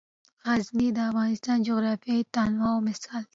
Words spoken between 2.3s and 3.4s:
تنوع مثال دی.